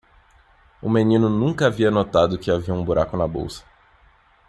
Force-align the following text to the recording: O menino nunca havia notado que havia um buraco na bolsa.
O 0.81 0.89
menino 0.89 1.29
nunca 1.29 1.67
havia 1.67 1.91
notado 1.91 2.35
que 2.39 2.49
havia 2.49 2.73
um 2.73 2.83
buraco 2.83 3.15
na 3.15 3.27
bolsa. 3.27 3.63